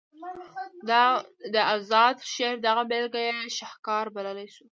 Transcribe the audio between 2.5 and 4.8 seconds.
دغه بیلګه یې شهکار بللی شو.